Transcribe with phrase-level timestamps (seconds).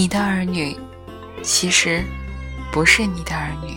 [0.00, 0.74] 你的儿女
[1.42, 2.02] 其实
[2.72, 3.76] 不是你的儿女，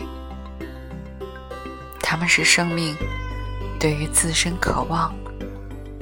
[2.01, 2.95] 他们是生命
[3.77, 5.13] 对于自身渴望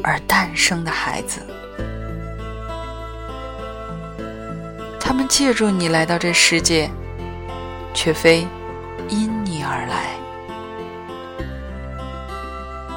[0.04, 1.42] 而诞生的孩子。
[5.00, 6.88] 他们借助你来到这世界，
[7.92, 8.48] 却非
[9.10, 10.06] 因你而来。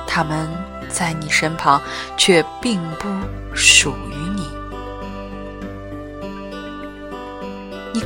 [0.06, 0.46] 他们
[0.90, 1.80] 在你身旁，
[2.18, 3.08] 却并不
[3.54, 3.96] 属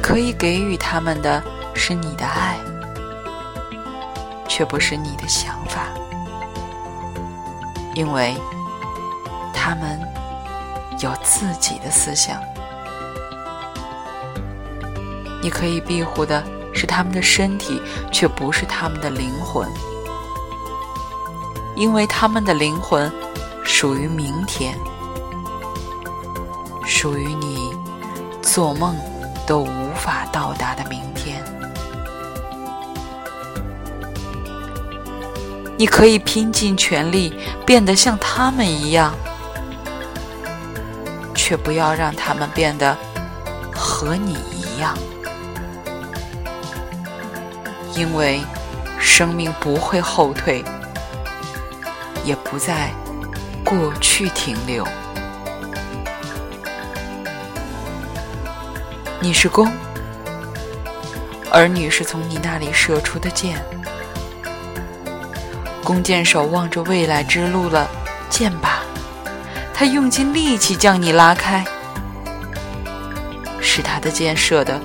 [0.03, 1.43] 可以给予他们的
[1.75, 2.59] 是你的爱，
[4.49, 5.89] 却不是你的想法，
[7.95, 8.35] 因为
[9.53, 10.01] 他们
[11.01, 12.41] 有自己的思想。
[15.43, 16.43] 你可以庇护的
[16.73, 17.81] 是他们的身体，
[18.11, 19.69] 却不是他们的灵魂，
[21.77, 23.11] 因为他们的灵魂
[23.63, 24.77] 属于明天，
[26.85, 27.73] 属于你
[28.43, 28.97] 做梦
[29.49, 31.43] 都无法到达的明天。
[35.79, 37.33] 你可以拼尽全力
[37.65, 39.15] 变得像他们一样，
[41.35, 42.95] 却不要让他们变得
[43.75, 44.95] 和你一样。
[47.95, 48.43] 因为
[49.01, 50.63] 生命不会后退，
[52.23, 52.91] 也不在
[53.65, 54.87] 过去停留。
[59.21, 59.69] 你是弓，
[61.51, 63.61] 儿女是从你那里射出的箭。
[65.83, 67.89] 弓箭手望着未来之路了
[68.31, 68.79] 箭靶，
[69.75, 71.65] 他用尽力气将你拉开，
[73.61, 74.81] 使他的箭射得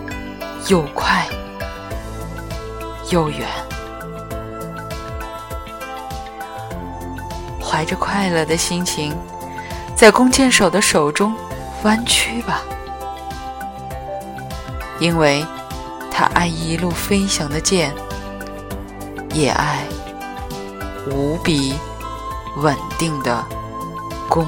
[0.68, 1.26] 又快。
[3.12, 3.48] 又远，
[7.62, 9.16] 怀着快乐的心情，
[9.96, 11.36] 在弓箭手的手中
[11.84, 12.64] 弯曲吧，
[15.00, 15.46] 因为
[16.12, 17.94] 他爱一路飞翔的箭，
[19.34, 19.86] 也爱
[21.10, 21.74] 无比
[22.58, 23.44] 稳定的
[24.30, 24.48] 弓。